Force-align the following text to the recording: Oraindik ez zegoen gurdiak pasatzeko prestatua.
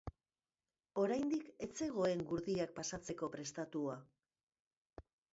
Oraindik 1.01 1.49
ez 1.65 1.67
zegoen 1.81 2.23
gurdiak 2.31 2.73
pasatzeko 2.79 3.29
prestatua. 3.35 3.99